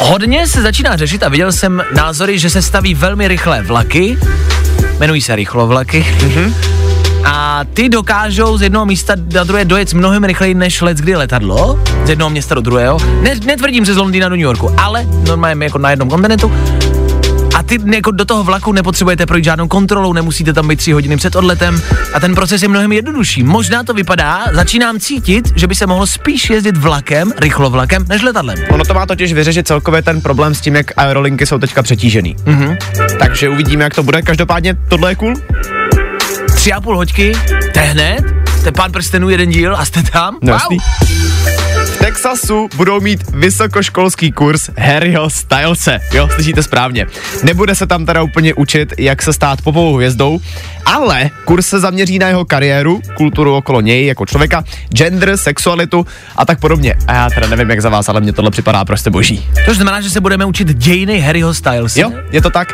Hodně 0.00 0.46
se 0.46 0.62
začíná 0.62 0.96
řešit 0.96 1.22
a 1.22 1.28
viděl 1.28 1.52
jsem 1.52 1.82
názory, 1.94 2.38
že 2.38 2.50
se 2.50 2.62
staví 2.62 2.94
velmi 2.94 3.28
rychlé 3.28 3.62
vlaky, 3.62 4.18
jmenují 4.96 5.20
se 5.22 5.36
rychlovlaky, 5.36 6.06
mm-hmm. 6.18 6.54
A 7.28 7.64
ty 7.74 7.88
dokážou 7.88 8.58
z 8.58 8.62
jednoho 8.62 8.86
místa 8.86 9.14
na 9.34 9.44
druhé 9.44 9.64
dojet 9.64 9.94
mnohem 9.94 10.24
rychleji 10.24 10.54
než 10.54 10.80
let 10.80 10.98
kdy 10.98 11.16
letadlo, 11.16 11.80
z 12.04 12.10
jednoho 12.10 12.30
města 12.30 12.54
do 12.54 12.60
druhého. 12.60 12.98
Ne, 13.22 13.34
netvrdím, 13.46 13.84
že 13.84 13.94
z 13.94 13.96
Londýna 13.96 14.28
do 14.28 14.36
New 14.36 14.44
Yorku, 14.44 14.70
ale 14.80 15.06
normálně 15.28 15.64
jako 15.64 15.78
na 15.78 15.90
jednom 15.90 16.10
kontinentu. 16.10 16.52
A 17.54 17.62
ty 17.62 17.78
jako 17.94 18.10
do 18.10 18.24
toho 18.24 18.44
vlaku 18.44 18.72
nepotřebujete 18.72 19.26
projít 19.26 19.44
žádnou 19.44 19.68
kontrolou, 19.68 20.12
nemusíte 20.12 20.52
tam 20.52 20.68
být 20.68 20.76
tři 20.76 20.92
hodiny 20.92 21.16
před 21.16 21.36
odletem 21.36 21.82
a 22.14 22.20
ten 22.20 22.34
proces 22.34 22.62
je 22.62 22.68
mnohem 22.68 22.92
jednodušší. 22.92 23.42
Možná 23.42 23.82
to 23.82 23.94
vypadá, 23.94 24.44
začínám 24.52 25.00
cítit, 25.00 25.52
že 25.56 25.66
by 25.66 25.74
se 25.74 25.86
mohlo 25.86 26.06
spíš 26.06 26.50
jezdit 26.50 26.76
vlakem, 26.76 27.32
rychlovlakem, 27.38 28.04
než 28.08 28.22
letadlem. 28.22 28.58
Ono 28.70 28.84
to 28.84 28.94
má 28.94 29.06
totiž 29.06 29.32
vyřešit 29.32 29.66
celkově 29.66 30.02
ten 30.02 30.20
problém 30.20 30.54
s 30.54 30.60
tím, 30.60 30.76
jak 30.76 30.86
aerolinky 30.96 31.46
jsou 31.46 31.58
teďka 31.58 31.82
přetížený. 31.82 32.36
Mm-hmm. 32.36 32.76
Takže 33.18 33.48
uvidíme, 33.48 33.84
jak 33.84 33.94
to 33.94 34.02
bude. 34.02 34.22
Každopádně 34.22 34.76
tohle 34.88 35.10
je 35.10 35.14
cool. 35.14 35.34
Tři 36.66 36.72
a 36.72 36.80
půl 36.80 36.96
hoďky, 36.96 37.32
to 37.72 37.78
je 37.78 37.84
hned, 37.84 38.24
to 38.60 38.68
je 38.68 38.72
pán 38.72 38.92
prstenů 38.92 39.28
jeden 39.28 39.50
díl 39.50 39.76
a 39.76 39.84
jste 39.84 40.02
tam. 40.02 40.38
No, 40.42 40.52
jasný. 40.52 40.78
V 41.84 41.96
Texasu 41.98 42.68
budou 42.76 43.00
mít 43.00 43.24
vysokoškolský 43.30 44.32
kurz 44.32 44.70
Harryho 44.78 45.30
Stylese. 45.30 46.00
Jo, 46.12 46.28
slyšíte 46.34 46.62
správně. 46.62 47.06
Nebude 47.42 47.74
se 47.74 47.86
tam 47.86 48.06
teda 48.06 48.22
úplně 48.22 48.54
učit, 48.54 48.92
jak 48.98 49.22
se 49.22 49.32
stát 49.32 49.62
popovou 49.62 49.96
hvězdou, 49.96 50.40
ale 50.84 51.30
kurz 51.44 51.66
se 51.66 51.80
zaměří 51.80 52.18
na 52.18 52.28
jeho 52.28 52.44
kariéru, 52.44 53.00
kulturu 53.16 53.56
okolo 53.56 53.80
něj 53.80 54.06
jako 54.06 54.26
člověka, 54.26 54.64
gender, 54.88 55.36
sexualitu 55.36 56.06
a 56.36 56.44
tak 56.44 56.60
podobně. 56.60 56.94
A 57.06 57.14
já 57.14 57.30
teda 57.30 57.46
nevím, 57.46 57.70
jak 57.70 57.82
za 57.82 57.88
vás, 57.88 58.08
ale 58.08 58.20
mně 58.20 58.32
tohle 58.32 58.50
připadá 58.50 58.84
prostě 58.84 59.10
boží. 59.10 59.46
To 59.66 59.74
znamená, 59.74 60.00
že 60.00 60.10
se 60.10 60.20
budeme 60.20 60.44
učit 60.44 60.68
dějiny 60.68 61.20
Harryho 61.20 61.54
Stylese. 61.54 62.00
Jo, 62.00 62.12
je 62.30 62.42
to 62.42 62.50
tak. 62.50 62.68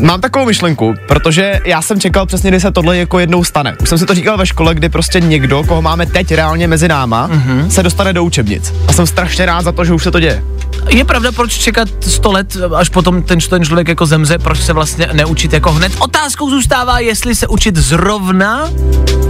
Mám 0.00 0.20
takovou 0.20 0.46
myšlenku, 0.46 0.94
protože 1.08 1.60
já 1.64 1.82
jsem 1.82 2.00
čekal 2.00 2.26
přesně, 2.26 2.50
kdy 2.50 2.60
se 2.60 2.72
tohle 2.72 2.96
jako 2.96 3.18
jednou 3.18 3.44
stane. 3.44 3.76
Už 3.82 3.88
jsem 3.88 3.98
si 3.98 4.06
to 4.06 4.14
říkal 4.14 4.38
ve 4.38 4.46
škole, 4.46 4.74
kdy 4.74 4.88
prostě 4.88 5.20
někdo, 5.20 5.64
koho 5.64 5.82
máme 5.82 6.06
teď 6.06 6.34
reálně 6.34 6.68
mezi 6.68 6.88
náma, 6.88 7.28
mm-hmm. 7.28 7.66
se 7.66 7.82
dostane 7.82 8.12
do 8.12 8.24
učebnic. 8.24 8.74
A 8.88 8.92
jsem 8.92 9.06
strašně 9.06 9.46
rád 9.46 9.62
za 9.62 9.72
to, 9.72 9.84
že 9.84 9.92
už 9.92 10.02
se 10.02 10.10
to 10.10 10.20
děje. 10.20 10.44
Je 10.88 11.04
pravda, 11.04 11.32
proč 11.32 11.52
čekat 11.52 11.88
100 12.00 12.32
let, 12.32 12.56
až 12.76 12.88
potom 12.88 13.22
ten, 13.22 13.38
ten 13.38 13.64
člověk 13.64 13.88
jako 13.88 14.06
zemře, 14.06 14.38
proč 14.38 14.60
se 14.60 14.72
vlastně 14.72 15.08
neučit 15.12 15.52
jako 15.52 15.72
hned? 15.72 15.92
Otázkou 15.98 16.50
zůstává, 16.50 16.98
jestli 16.98 17.34
se 17.34 17.46
učit 17.46 17.76
zrovna 17.76 18.70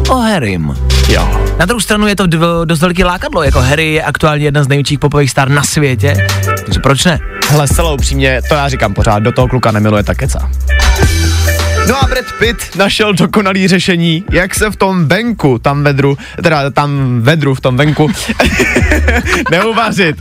o 0.09 0.15
Harrym. 0.15 0.75
Jo. 1.09 1.41
Na 1.59 1.67
druhou 1.67 1.81
stranu 1.81 2.07
je 2.07 2.17
to 2.17 2.25
dv- 2.25 2.65
dost 2.65 2.81
velký 2.81 3.05
lákadlo, 3.05 3.43
jako 3.43 3.61
Harry 3.61 3.93
je 3.93 4.03
aktuálně 4.03 4.45
jedna 4.45 4.65
z 4.65 4.69
největších 4.69 4.99
popových 4.99 5.31
star 5.31 5.49
na 5.49 5.63
světě, 5.63 6.27
takže 6.65 6.81
proč 6.81 7.05
ne? 7.05 7.21
Hele, 7.53 7.69
zcela 7.69 7.93
upřímně, 7.93 8.41
to 8.49 8.55
já 8.55 8.69
říkám 8.69 8.95
pořád, 8.95 9.19
do 9.19 9.33
toho 9.33 9.49
kluka 9.49 9.71
nemiluje 9.71 10.03
ta 10.03 10.15
keca. 10.15 10.51
No 11.89 12.05
a 12.05 12.07
Brad 12.07 12.25
Pitt 12.39 12.77
našel 12.77 13.13
dokonalý 13.13 13.69
řešení, 13.69 14.25
jak 14.31 14.55
se 14.55 14.71
v 14.71 14.77
tom 14.77 15.09
venku, 15.09 15.59
tam 15.59 15.85
vedru, 15.85 16.19
teda 16.43 16.71
tam 16.71 17.21
vedru 17.21 17.55
v 17.55 17.61
tom 17.61 17.77
venku, 17.77 18.11
neuvařit. 19.51 20.17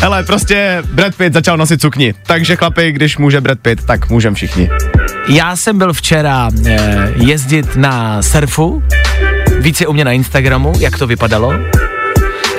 Hele, 0.00 0.22
prostě 0.22 0.82
Brad 0.92 1.14
Pitt 1.14 1.34
začal 1.34 1.56
nosit 1.56 1.80
sukni, 1.80 2.14
takže 2.26 2.56
chlapi, 2.56 2.92
když 2.92 3.18
může 3.18 3.40
Brad 3.40 3.58
Pitt, 3.58 3.86
tak 3.86 4.10
můžem 4.10 4.34
všichni. 4.34 4.70
Já 5.28 5.56
jsem 5.56 5.78
byl 5.78 5.92
včera 5.92 6.48
eh, 6.66 7.12
jezdit 7.16 7.76
na 7.76 8.22
surfu, 8.22 8.82
víc 9.58 9.80
je 9.80 9.86
u 9.86 9.92
mě 9.92 10.04
na 10.04 10.12
Instagramu, 10.12 10.72
jak 10.78 10.98
to 10.98 11.06
vypadalo. 11.06 11.52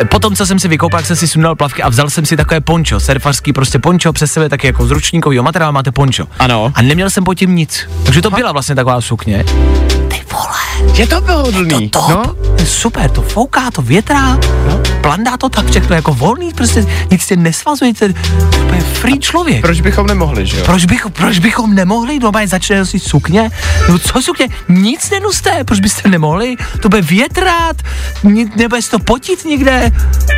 Potom, 0.06 0.36
co 0.36 0.46
jsem 0.46 0.60
si 0.60 0.68
vykoupal, 0.68 1.04
jsem 1.04 1.16
si 1.16 1.28
sundal 1.28 1.56
plavky 1.56 1.84
a 1.84 1.90
vzal 1.90 2.10
jsem 2.10 2.26
si 2.26 2.38
takové 2.38 2.62
pončo, 2.62 3.00
surfarský 3.00 3.54
prostě 3.54 3.80
pončo 3.80 4.14
přes 4.14 4.32
sebe, 4.32 4.50
taky 4.50 4.68
jako 4.68 4.88
z 4.88 4.92
ručníkového 4.92 5.44
materiálu 5.44 5.74
máte 5.74 5.92
pončo. 5.92 6.28
Ano. 6.40 6.72
A 6.76 6.82
neměl 6.82 7.10
jsem 7.10 7.24
pod 7.24 7.34
tím 7.34 7.56
nic. 7.56 7.90
Takže 8.04 8.22
to 8.22 8.30
byla 8.32 8.52
vlastně 8.52 8.76
taková 8.76 9.02
sukně. 9.02 9.46
Vole, 10.32 10.92
Je 10.98 11.08
to 11.08 11.22
pohodlný, 11.22 11.90
to 11.90 12.00
top. 12.00 12.10
no? 12.10 12.24
To 12.56 12.56
je 12.62 12.66
super, 12.66 13.10
to 13.10 13.22
fouká, 13.22 13.72
to 13.72 13.82
větrá, 13.82 14.38
no. 14.68 14.80
plandá 15.02 15.38
to 15.38 15.50
tak 15.50 15.70
všechno 15.70 15.96
jako 15.96 16.14
volný, 16.14 16.54
prostě 16.54 16.86
nic 17.12 17.26
tě 17.26 17.36
nesvazuje, 17.36 17.94
to 17.94 18.06
je 18.06 18.14
to 18.68 18.74
je 18.76 18.82
free 18.82 19.20
člověk. 19.20 19.62
Proč 19.62 19.82
bychom 19.82 20.08
nemohli, 20.08 20.46
že 20.46 20.58
jo? 20.60 20.66
Proč, 20.66 20.86
bych, 20.86 21.06
proč 21.14 21.40
bychom 21.40 21.76
nemohli? 21.76 22.20
Doma 22.20 22.42
je 22.42 22.48
začne 22.48 22.80
nosit 22.80 23.04
sukně? 23.04 23.50
No 23.90 24.00
co 24.00 24.22
sukně? 24.22 24.48
Nic 24.70 25.10
nenuste, 25.10 25.64
proč 25.64 25.80
byste 25.80 26.10
nemohli? 26.10 26.56
To 26.82 26.90
bude 26.90 27.02
větrát, 27.02 27.76
ni- 28.24 28.52
nebude 28.56 28.82
se 28.82 28.92
to 28.92 29.00
potit 29.00 29.46
někde. 29.46 29.92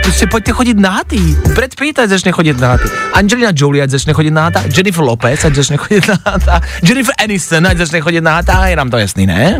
Prostě 0.04 0.28
pojďte 0.28 0.52
chodit 0.52 0.78
nahátý. 0.80 1.36
Brad 1.56 1.76
Pitt 1.76 2.00
ať 2.00 2.10
začne 2.10 2.32
chodit 2.32 2.60
nahátý. 2.60 2.84
Angelina 3.14 3.52
Jolie 3.56 3.84
ať 3.84 3.90
začne 3.90 4.14
chodit 4.14 4.32
nahátá. 4.32 4.62
Jennifer 4.78 5.04
Lopez 5.04 5.46
ať 5.46 5.56
začne 5.56 5.78
chodit 5.78 6.08
nahátá. 6.08 6.62
Jennifer 6.84 7.14
Aniston 7.24 7.68
ať 7.68 7.78
začne 7.78 8.02
chodit 8.02 8.22
nahátá. 8.22 8.68
Je 8.68 8.76
nám 8.76 8.90
to 8.90 8.98
jasný, 8.98 9.26
ne? 9.26 9.60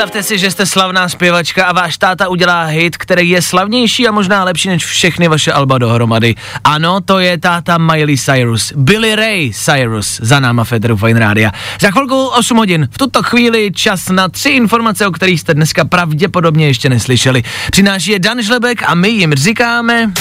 Představte 0.00 0.22
si, 0.22 0.38
že 0.38 0.50
jste 0.50 0.66
slavná 0.66 1.08
zpěvačka 1.08 1.66
a 1.66 1.72
váš 1.72 1.98
táta 1.98 2.28
udělá 2.28 2.64
hit, 2.64 2.96
který 2.96 3.28
je 3.28 3.42
slavnější 3.42 4.08
a 4.08 4.12
možná 4.12 4.44
lepší 4.44 4.68
než 4.68 4.84
všechny 4.84 5.28
vaše 5.28 5.52
alba 5.52 5.78
dohromady. 5.78 6.34
Ano, 6.64 7.00
to 7.00 7.18
je 7.18 7.38
táta 7.38 7.78
Miley 7.78 8.18
Cyrus. 8.18 8.72
Billy 8.76 9.14
Ray 9.14 9.50
Cyrus 9.52 10.20
za 10.22 10.40
náma 10.40 10.64
Federu 10.64 10.96
Fine 10.96 11.20
Rádia. 11.20 11.52
Za 11.80 11.90
chvilku 11.90 12.26
8 12.26 12.56
hodin. 12.56 12.88
V 12.92 12.98
tuto 12.98 13.22
chvíli 13.22 13.70
čas 13.74 14.08
na 14.08 14.28
tři 14.28 14.48
informace, 14.48 15.06
o 15.06 15.10
kterých 15.10 15.40
jste 15.40 15.54
dneska 15.54 15.84
pravděpodobně 15.84 16.66
ještě 16.66 16.88
neslyšeli. 16.88 17.42
Přináší 17.72 18.10
je 18.10 18.18
Dan 18.18 18.42
Žlebek 18.42 18.82
a 18.86 18.94
my 18.94 19.08
jim 19.08 19.34
říkáme... 19.34 20.12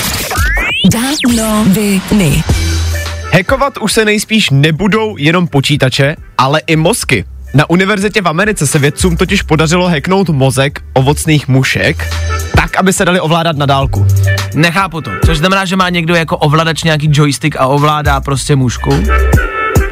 Danoviny. 0.92 2.44
Hekovat 3.32 3.78
už 3.78 3.94
se 3.94 4.06
nejspíš 4.06 4.50
nebudou 4.50 5.18
jenom 5.18 5.48
počítače, 5.48 6.16
ale 6.38 6.62
i 6.68 6.76
mozky. 6.76 7.26
Na 7.53 7.70
univerzitě 7.70 8.22
v 8.22 8.27
Americe 8.27 8.68
se 8.68 8.79
vědcům 8.79 9.18
totiž 9.18 9.41
podařilo 9.41 9.89
hacknout 9.89 10.29
mozek 10.29 10.79
ovocných 10.94 11.48
mušek, 11.48 12.13
tak, 12.56 12.77
aby 12.77 12.94
se 12.94 13.06
dali 13.06 13.20
ovládat 13.20 13.58
na 13.58 13.65
dálku. 13.65 14.08
Nechápu 14.56 15.01
to. 15.01 15.12
Což 15.25 15.38
znamená, 15.38 15.65
že 15.65 15.75
má 15.75 15.89
někdo 15.89 16.15
jako 16.15 16.38
ovladač 16.38 16.84
nějaký 16.84 17.10
joystick 17.13 17.56
a 17.60 17.68
ovládá 17.68 18.22
prostě 18.22 18.56
mušku. 18.56 19.03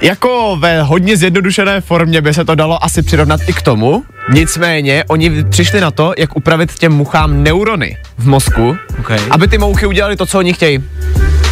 Jako 0.01 0.57
ve 0.59 0.81
hodně 0.81 1.17
zjednodušené 1.17 1.81
formě 1.81 2.21
by 2.21 2.33
se 2.33 2.45
to 2.45 2.55
dalo 2.55 2.83
asi 2.83 3.01
přirovnat 3.01 3.41
i 3.47 3.53
k 3.53 3.61
tomu, 3.61 4.03
nicméně 4.33 5.03
oni 5.07 5.43
přišli 5.43 5.81
na 5.81 5.91
to, 5.91 6.13
jak 6.17 6.35
upravit 6.37 6.73
těm 6.79 6.91
muchám 6.93 7.43
neurony 7.43 7.97
v 8.17 8.27
mozku, 8.27 8.77
Okay. 8.99 9.19
aby 9.29 9.47
ty 9.47 9.57
mouchy 9.57 9.85
udělali 9.85 10.15
to, 10.15 10.25
co 10.25 10.37
oni 10.37 10.53
chtějí. 10.53 10.83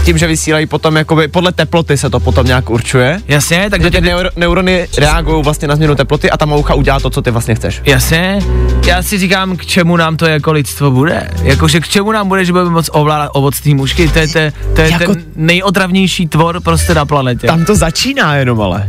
Tím, 0.06 0.18
že 0.18 0.28
vysílají 0.28 0.66
potom, 0.66 0.96
jakoby, 0.96 1.28
podle 1.28 1.52
teploty 1.52 1.98
se 1.98 2.10
to 2.10 2.20
potom 2.20 2.48
nějak 2.48 2.70
určuje. 2.70 3.22
Jasně, 3.28 3.68
takže 3.70 3.86
Že 3.88 3.92
ty 3.92 3.98
ty, 3.98 4.02
neuro, 4.08 4.30
neurony 4.36 4.88
reagují 4.98 5.44
vlastně 5.44 5.68
na 5.68 5.76
změnu 5.76 5.96
teploty 5.96 6.30
a 6.32 6.38
ta 6.38 6.46
moucha 6.46 6.74
udělá 6.74 7.00
to, 7.00 7.10
co 7.10 7.22
ty 7.22 7.32
vlastně 7.32 7.56
chceš. 7.56 7.82
Jasně, 7.86 8.40
já 8.86 9.04
si 9.04 9.18
říkám, 9.18 9.58
k 9.58 9.66
čemu 9.66 9.98
nám 9.98 10.18
to 10.18 10.26
jako 10.26 10.52
lidstvo 10.52 10.92
bude. 10.92 11.30
Jakože 11.42 11.80
k 11.80 11.88
čemu 11.88 12.12
nám 12.12 12.28
bude, 12.28 12.46
že 12.46 12.52
budeme 12.52 12.70
moc 12.70 12.90
ovládat 12.94 13.30
ovocný 13.34 13.76
mušky, 13.76 14.08
to 14.08 14.20
je, 14.20 14.28
to, 14.28 14.38
je- 14.38 14.54
to 14.76 14.82
je 14.82 14.92
Jako- 14.92 15.14
ten 15.14 15.24
nejotravnější 15.36 16.28
tvor 16.28 16.60
prostě 16.62 16.94
na 16.94 17.06
planetě. 17.06 17.48
Tam 17.48 17.66
to 17.66 17.76
začíná 17.76 18.36
jenom 18.36 18.62
ale. 18.62 18.86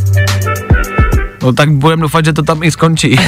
No 1.42 1.52
tak 1.52 1.70
budeme 1.70 2.02
doufat, 2.02 2.24
že 2.24 2.32
to 2.32 2.42
tam 2.42 2.62
i 2.62 2.70
skončí. 2.70 3.16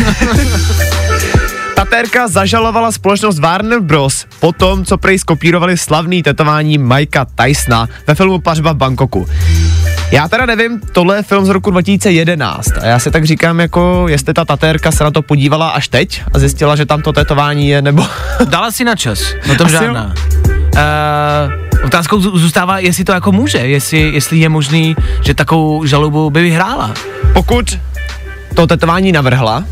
Tatérka 1.78 2.28
zažalovala 2.28 2.92
společnost 2.92 3.38
Warner 3.38 3.80
Bros. 3.80 4.26
po 4.40 4.52
tom, 4.52 4.84
co 4.84 4.98
prej 4.98 5.18
skopírovali 5.18 5.78
slavný 5.78 6.22
tetování 6.22 6.78
Mikea 6.78 7.24
Tysona 7.24 7.88
ve 8.06 8.14
filmu 8.14 8.38
Pařba 8.38 8.72
v 8.72 8.76
Bangkoku. 8.76 9.26
Já 10.10 10.28
teda 10.28 10.46
nevím, 10.46 10.80
tohle 10.92 11.16
je 11.16 11.22
film 11.22 11.46
z 11.46 11.48
roku 11.48 11.70
2011 11.70 12.68
a 12.80 12.86
já 12.86 12.98
si 12.98 13.10
tak 13.10 13.24
říkám, 13.24 13.60
jako 13.60 14.06
jestli 14.08 14.34
ta 14.34 14.44
tatérka 14.44 14.92
se 14.92 15.04
na 15.04 15.10
to 15.10 15.22
podívala 15.22 15.68
až 15.68 15.88
teď 15.88 16.22
a 16.34 16.38
zjistila, 16.38 16.76
že 16.76 16.86
tam 16.86 17.02
to 17.02 17.12
tetování 17.12 17.68
je, 17.68 17.82
nebo... 17.82 18.06
Dala 18.44 18.70
si 18.70 18.84
na 18.84 18.96
čas, 18.96 19.20
no 19.48 19.54
to 19.54 19.62
jo. 19.62 19.68
žádná. 19.68 20.14
Uh, 20.74 21.84
otázkou 21.84 22.18
zů- 22.18 22.38
zůstává, 22.38 22.78
jestli 22.78 23.04
to 23.04 23.12
jako 23.12 23.32
může, 23.32 23.58
jestli, 23.58 23.98
jestli 23.98 24.38
je 24.38 24.48
možný, 24.48 24.96
že 25.24 25.34
takovou 25.34 25.86
žalobu 25.86 26.30
by 26.30 26.42
vyhrála. 26.42 26.94
Pokud 27.32 27.78
to 28.54 28.66
tetování 28.66 29.12
navrhla 29.12 29.64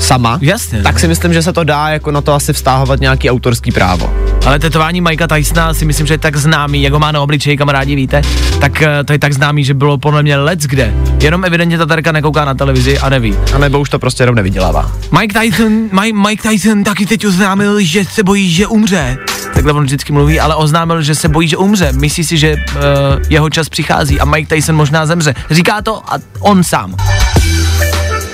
sama, 0.00 0.38
Jasně. 0.42 0.82
tak 0.82 1.00
si 1.00 1.08
myslím, 1.08 1.32
že 1.32 1.42
se 1.42 1.52
to 1.52 1.64
dá 1.64 1.88
jako 1.88 2.10
na 2.10 2.20
to 2.20 2.34
asi 2.34 2.52
vztahovat 2.52 3.00
nějaký 3.00 3.30
autorský 3.30 3.72
právo. 3.72 4.14
Ale 4.46 4.58
tetování 4.58 5.00
Mikea 5.00 5.26
Tysona 5.26 5.74
si 5.74 5.84
myslím, 5.84 6.06
že 6.06 6.14
je 6.14 6.18
tak 6.18 6.36
známý, 6.36 6.82
jak 6.82 6.92
ho 6.92 6.98
má 6.98 7.12
na 7.12 7.20
obličeji, 7.20 7.56
kamarádi 7.56 7.94
víte, 7.94 8.22
tak 8.60 8.82
eh, 8.82 9.04
to 9.04 9.12
je 9.12 9.18
tak 9.18 9.32
známý, 9.32 9.64
že 9.64 9.74
bylo 9.74 9.98
podle 9.98 10.22
mě 10.22 10.36
let 10.36 10.60
kde. 10.60 10.94
Jenom 11.22 11.44
evidentně 11.44 11.78
ta 11.78 11.86
terka 11.86 12.12
nekouká 12.12 12.44
na 12.44 12.54
televizi 12.54 12.98
a 12.98 13.08
neví. 13.08 13.36
A 13.54 13.58
nebo 13.58 13.80
už 13.80 13.90
to 13.90 13.98
prostě 13.98 14.22
jenom 14.22 14.34
nevydělává. 14.34 14.92
Mike 15.20 15.40
Tyson, 15.40 15.72
Mike, 16.00 16.18
Mike 16.18 16.48
Tyson 16.48 16.84
taky 16.84 17.06
teď 17.06 17.26
oznámil, 17.26 17.80
že 17.80 18.04
se 18.04 18.22
bojí, 18.22 18.50
že 18.50 18.66
umře. 18.66 19.18
Takhle 19.54 19.72
on 19.72 19.84
vždycky 19.84 20.12
mluví, 20.12 20.40
ale 20.40 20.54
oznámil, 20.54 21.02
že 21.02 21.14
se 21.14 21.28
bojí, 21.28 21.48
že 21.48 21.56
umře. 21.56 21.92
Myslí 21.92 22.24
si, 22.24 22.38
že 22.38 22.54
uh, 22.54 22.82
jeho 23.28 23.50
čas 23.50 23.68
přichází 23.68 24.20
a 24.20 24.24
Mike 24.24 24.54
Tyson 24.54 24.76
možná 24.76 25.06
zemře. 25.06 25.34
Říká 25.50 25.82
to 25.82 26.12
a 26.12 26.18
on 26.40 26.64
sám. 26.64 26.94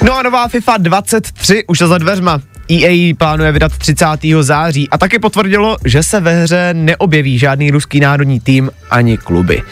No 0.03 0.19
a 0.19 0.23
nová 0.23 0.49
FIFA 0.49 0.77
23 0.77 1.65
už 1.67 1.81
je 1.81 1.87
za 1.87 1.99
dveřma. 1.99 2.41
EA 2.71 2.89
ji 2.89 3.15
plánuje 3.15 3.53
vydat 3.53 3.79
30. 3.79 4.07
září 4.41 4.89
a 4.91 4.99
taky 4.99 5.19
potvrdilo, 5.19 5.77
že 5.85 6.03
se 6.03 6.21
ve 6.21 6.43
hře 6.43 6.71
neobjeví 6.73 7.39
žádný 7.39 7.71
ruský 7.71 8.01
národní 8.01 8.41
tým 8.41 8.71
ani 8.91 9.19
kluby. 9.19 9.63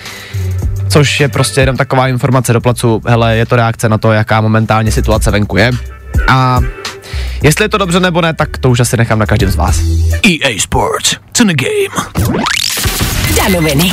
Což 0.89 1.21
je 1.21 1.29
prostě 1.29 1.61
jenom 1.61 1.77
taková 1.77 2.09
informace 2.09 2.53
do 2.53 2.61
placu, 2.61 3.03
hele, 3.07 3.37
je 3.37 3.47
to 3.47 3.57
reakce 3.57 3.89
na 3.89 3.99
to, 3.99 4.13
jaká 4.13 4.41
momentálně 4.41 4.93
situace 4.93 5.31
venku 5.31 5.57
je. 5.57 5.71
A 6.29 6.61
Jestli 7.43 7.65
je 7.65 7.69
to 7.69 7.79
dobře 7.79 8.01
nebo 8.01 8.21
ne, 8.21 8.35
tak 8.35 8.59
to 8.59 8.71
už 8.71 8.81
asi 8.81 8.97
nechám 8.97 9.19
na 9.19 9.27
každém 9.27 9.51
z 9.51 9.57
vás. 9.57 9.81
EA 10.29 10.59
Sports, 10.59 11.17
it's 11.29 11.41
in 11.41 11.47
the 11.47 11.55
game. 11.55 12.11
Danoviny. 13.37 13.93